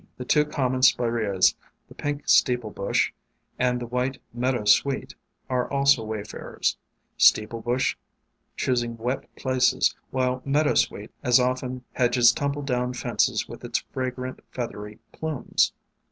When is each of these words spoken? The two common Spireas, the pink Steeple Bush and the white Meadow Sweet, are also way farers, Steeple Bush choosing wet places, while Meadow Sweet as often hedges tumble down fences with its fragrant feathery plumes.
The 0.17 0.25
two 0.25 0.45
common 0.45 0.81
Spireas, 0.81 1.53
the 1.87 1.93
pink 1.93 2.27
Steeple 2.27 2.71
Bush 2.71 3.13
and 3.59 3.79
the 3.79 3.85
white 3.85 4.19
Meadow 4.33 4.65
Sweet, 4.65 5.13
are 5.47 5.71
also 5.71 6.03
way 6.03 6.23
farers, 6.23 6.75
Steeple 7.17 7.61
Bush 7.61 7.95
choosing 8.57 8.97
wet 8.97 9.29
places, 9.35 9.93
while 10.09 10.41
Meadow 10.43 10.73
Sweet 10.73 11.11
as 11.21 11.39
often 11.39 11.83
hedges 11.93 12.31
tumble 12.31 12.63
down 12.63 12.93
fences 12.95 13.47
with 13.47 13.63
its 13.63 13.83
fragrant 13.93 14.39
feathery 14.49 14.97
plumes. 15.11 15.71